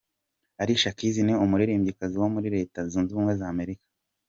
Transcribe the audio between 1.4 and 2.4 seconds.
umuririmbyikazi wo